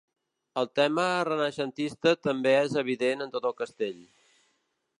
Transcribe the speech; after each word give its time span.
El 0.59 0.67
tema 0.77 1.03
renaixentista 1.29 2.13
també 2.29 2.55
és 2.63 2.73
evident 2.83 3.21
en 3.27 3.35
tot 3.37 3.47
el 3.51 3.57
castell. 3.61 4.01